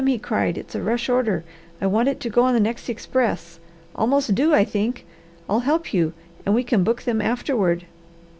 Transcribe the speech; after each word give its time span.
he 0.07 0.17
cried. 0.17 0.57
"It's 0.57 0.73
a 0.73 0.81
rush 0.81 1.09
order. 1.09 1.43
I 1.79 1.85
want 1.85 2.07
it 2.09 2.19
to 2.21 2.29
go 2.31 2.41
on 2.41 2.55
the 2.55 2.59
next 2.59 2.89
express. 2.89 3.59
Almost 3.93 4.33
due 4.33 4.51
I 4.51 4.65
think. 4.65 5.05
I'll 5.47 5.59
help 5.59 5.93
you 5.93 6.13
and 6.43 6.55
we 6.55 6.63
can 6.63 6.83
book 6.83 7.03
them 7.03 7.21
afterward." 7.21 7.85